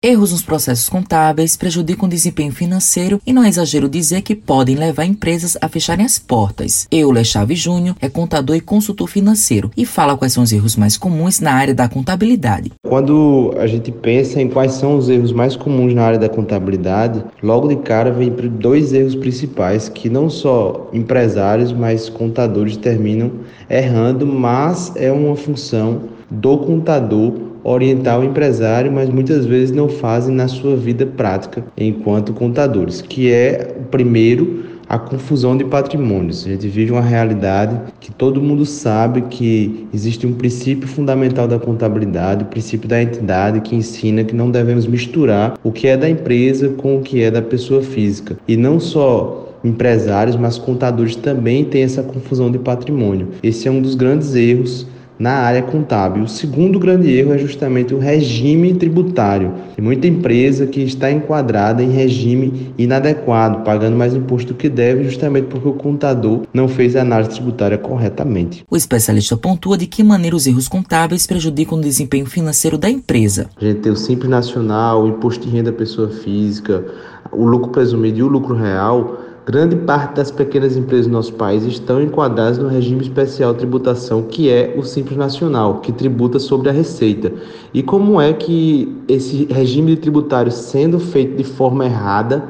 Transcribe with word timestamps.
Erros 0.00 0.30
nos 0.30 0.42
processos 0.42 0.88
contábeis 0.88 1.56
prejudicam 1.56 2.06
o 2.06 2.08
desempenho 2.08 2.52
financeiro 2.52 3.20
e 3.26 3.32
não 3.32 3.42
é 3.42 3.48
exagero 3.48 3.88
dizer 3.88 4.22
que 4.22 4.36
podem 4.36 4.76
levar 4.76 5.04
empresas 5.04 5.58
a 5.60 5.68
fecharem 5.68 6.06
as 6.06 6.20
portas. 6.20 6.86
Euler 6.88 7.24
Chaves 7.24 7.58
Júnior 7.58 7.96
é 8.00 8.08
contador 8.08 8.54
e 8.54 8.60
consultor 8.60 9.08
financeiro 9.08 9.72
e 9.76 9.84
fala 9.84 10.16
quais 10.16 10.32
são 10.32 10.44
os 10.44 10.52
erros 10.52 10.76
mais 10.76 10.96
comuns 10.96 11.40
na 11.40 11.52
área 11.52 11.74
da 11.74 11.88
contabilidade. 11.88 12.70
Quando 12.86 13.52
a 13.58 13.66
gente 13.66 13.90
pensa 13.90 14.40
em 14.40 14.48
quais 14.48 14.74
são 14.74 14.96
os 14.96 15.08
erros 15.08 15.32
mais 15.32 15.56
comuns 15.56 15.92
na 15.92 16.04
área 16.04 16.18
da 16.20 16.28
contabilidade, 16.28 17.24
logo 17.42 17.66
de 17.66 17.74
cara 17.74 18.12
vem 18.12 18.30
dois 18.30 18.92
erros 18.92 19.16
principais 19.16 19.88
que 19.88 20.08
não 20.08 20.30
só 20.30 20.88
empresários, 20.92 21.72
mas 21.72 22.08
contadores 22.08 22.76
terminam 22.76 23.32
errando, 23.68 24.24
mas 24.24 24.92
é 24.94 25.10
uma 25.10 25.34
função 25.34 26.02
do 26.30 26.58
contador 26.58 27.47
orientar 27.62 28.20
o 28.20 28.24
empresário, 28.24 28.90
mas 28.90 29.08
muitas 29.08 29.44
vezes 29.46 29.70
não 29.70 29.88
fazem 29.88 30.34
na 30.34 30.48
sua 30.48 30.76
vida 30.76 31.06
prática 31.06 31.64
enquanto 31.76 32.32
contadores, 32.32 33.00
que 33.00 33.30
é 33.30 33.74
o 33.80 33.84
primeiro 33.84 34.68
a 34.88 34.98
confusão 34.98 35.56
de 35.56 35.64
patrimônios. 35.64 36.46
A 36.46 36.50
gente 36.50 36.66
vive 36.66 36.92
uma 36.92 37.02
realidade 37.02 37.78
que 38.00 38.10
todo 38.10 38.40
mundo 38.40 38.64
sabe 38.64 39.22
que 39.22 39.86
existe 39.92 40.26
um 40.26 40.32
princípio 40.32 40.88
fundamental 40.88 41.46
da 41.46 41.58
contabilidade, 41.58 42.44
o 42.44 42.46
princípio 42.46 42.88
da 42.88 43.02
entidade 43.02 43.60
que 43.60 43.76
ensina 43.76 44.24
que 44.24 44.34
não 44.34 44.50
devemos 44.50 44.86
misturar 44.86 45.58
o 45.62 45.70
que 45.70 45.88
é 45.88 45.96
da 45.96 46.08
empresa 46.08 46.70
com 46.70 46.96
o 46.96 47.02
que 47.02 47.22
é 47.22 47.30
da 47.30 47.42
pessoa 47.42 47.82
física. 47.82 48.38
E 48.48 48.56
não 48.56 48.80
só 48.80 49.44
empresários, 49.62 50.36
mas 50.36 50.56
contadores 50.56 51.16
também 51.16 51.64
têm 51.64 51.82
essa 51.82 52.02
confusão 52.02 52.50
de 52.50 52.58
patrimônio. 52.58 53.28
Esse 53.42 53.68
é 53.68 53.70
um 53.70 53.82
dos 53.82 53.94
grandes 53.94 54.34
erros 54.34 54.86
na 55.18 55.32
área 55.32 55.62
contábil. 55.62 56.22
O 56.22 56.28
segundo 56.28 56.78
grande 56.78 57.10
erro 57.10 57.34
é 57.34 57.38
justamente 57.38 57.94
o 57.94 57.98
regime 57.98 58.74
tributário. 58.74 59.52
Tem 59.74 59.84
muita 59.84 60.06
empresa 60.06 60.66
que 60.66 60.80
está 60.80 61.10
enquadrada 61.10 61.82
em 61.82 61.90
regime 61.90 62.72
inadequado, 62.78 63.64
pagando 63.64 63.96
mais 63.96 64.14
imposto 64.14 64.52
do 64.52 64.56
que 64.56 64.68
deve, 64.68 65.04
justamente 65.04 65.46
porque 65.46 65.68
o 65.68 65.72
contador 65.72 66.42
não 66.52 66.68
fez 66.68 66.94
a 66.94 67.00
análise 67.00 67.30
tributária 67.30 67.78
corretamente. 67.78 68.64
O 68.70 68.76
especialista 68.76 69.36
pontua 69.36 69.76
de 69.76 69.86
que 69.86 70.02
maneira 70.02 70.36
os 70.36 70.46
erros 70.46 70.68
contábeis 70.68 71.26
prejudicam 71.26 71.78
o 71.78 71.82
desempenho 71.82 72.26
financeiro 72.26 72.78
da 72.78 72.88
empresa. 72.88 73.48
A 73.56 73.64
gente 73.64 73.80
tem 73.80 73.92
o 73.92 73.96
Simples 73.96 74.30
Nacional, 74.30 75.02
o 75.02 75.08
Imposto 75.08 75.46
de 75.46 75.54
Renda 75.54 75.72
Pessoa 75.72 76.08
Física, 76.10 76.84
o 77.32 77.44
lucro 77.44 77.70
presumido 77.70 78.18
e 78.18 78.22
o 78.22 78.28
lucro 78.28 78.54
real 78.54 79.27
Grande 79.48 79.76
parte 79.76 80.16
das 80.16 80.30
pequenas 80.30 80.76
empresas 80.76 81.06
do 81.06 81.12
nosso 81.14 81.32
país 81.32 81.64
estão 81.64 82.02
enquadradas 82.02 82.58
no 82.58 82.68
regime 82.68 83.00
especial 83.00 83.54
de 83.54 83.60
tributação, 83.60 84.20
que 84.20 84.50
é 84.50 84.74
o 84.76 84.82
Simples 84.82 85.16
Nacional, 85.16 85.80
que 85.80 85.90
tributa 85.90 86.38
sobre 86.38 86.68
a 86.68 86.72
receita. 86.72 87.32
E 87.72 87.82
como 87.82 88.20
é 88.20 88.34
que 88.34 88.94
esse 89.08 89.46
regime 89.46 89.96
tributário, 89.96 90.52
sendo 90.52 91.00
feito 91.00 91.38
de 91.38 91.44
forma 91.44 91.86
errada, 91.86 92.44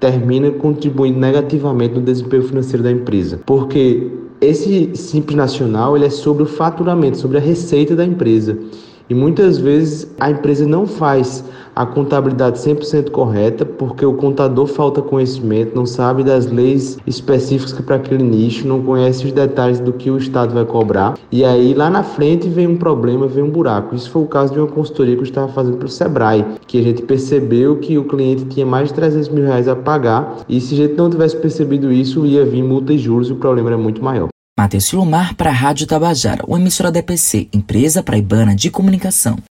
termina 0.00 0.50
contribuindo 0.50 1.20
negativamente 1.20 1.96
no 1.96 2.00
desempenho 2.00 2.44
financeiro 2.44 2.82
da 2.82 2.92
empresa? 2.92 3.40
Porque 3.44 4.10
esse 4.40 4.92
Simples 4.94 5.36
Nacional 5.36 5.96
ele 5.96 6.06
é 6.06 6.10
sobre 6.10 6.44
o 6.44 6.46
faturamento, 6.46 7.18
sobre 7.18 7.36
a 7.36 7.42
receita 7.42 7.94
da 7.94 8.06
empresa. 8.06 8.56
E 9.10 9.14
muitas 9.14 9.58
vezes 9.58 10.10
a 10.18 10.30
empresa 10.30 10.66
não 10.66 10.86
faz 10.86 11.44
a 11.78 11.86
contabilidade 11.86 12.58
100% 12.58 13.12
correta 13.12 13.64
porque 13.64 14.04
o 14.04 14.14
contador 14.14 14.66
falta 14.66 15.00
conhecimento, 15.00 15.76
não 15.76 15.86
sabe 15.86 16.24
das 16.24 16.46
leis 16.46 16.98
específicas 17.06 17.72
para 17.80 17.94
aquele 17.94 18.24
nicho, 18.24 18.66
não 18.66 18.82
conhece 18.82 19.24
os 19.24 19.30
detalhes 19.30 19.78
do 19.78 19.92
que 19.92 20.10
o 20.10 20.18
Estado 20.18 20.52
vai 20.52 20.64
cobrar. 20.64 21.16
E 21.30 21.44
aí 21.44 21.74
lá 21.74 21.88
na 21.88 22.02
frente 22.02 22.48
vem 22.48 22.66
um 22.66 22.76
problema, 22.76 23.28
vem 23.28 23.44
um 23.44 23.50
buraco. 23.50 23.94
Isso 23.94 24.10
foi 24.10 24.22
o 24.22 24.26
caso 24.26 24.52
de 24.52 24.58
uma 24.58 24.66
consultoria 24.66 25.14
que 25.14 25.20
eu 25.20 25.24
estava 25.24 25.52
fazendo 25.52 25.76
para 25.76 25.86
o 25.86 25.88
Sebrae, 25.88 26.44
que 26.66 26.80
a 26.80 26.82
gente 26.82 27.02
percebeu 27.02 27.76
que 27.76 27.96
o 27.96 28.02
cliente 28.02 28.46
tinha 28.46 28.66
mais 28.66 28.88
de 28.88 28.94
300 28.94 29.28
mil 29.28 29.44
reais 29.44 29.68
a 29.68 29.76
pagar 29.76 30.38
e 30.48 30.60
se 30.60 30.74
a 30.74 30.78
gente 30.78 30.94
não 30.94 31.08
tivesse 31.08 31.36
percebido 31.36 31.92
isso, 31.92 32.26
ia 32.26 32.44
vir 32.44 32.64
multa 32.64 32.92
e 32.92 32.98
juros 32.98 33.28
e 33.28 33.32
o 33.32 33.36
problema 33.36 33.68
era 33.68 33.78
muito 33.78 34.02
maior. 34.02 34.28
Matheus 34.58 34.86
Silomar 34.86 35.36
para 35.36 35.50
a 35.50 35.52
Rádio 35.52 35.86
Tabajara, 35.86 36.42
uma 36.44 36.58
emissora 36.58 36.90
da 36.90 36.98
EPC, 36.98 37.46
empresa 37.52 38.02
praibana 38.02 38.56
de 38.56 38.68
comunicação. 38.68 39.38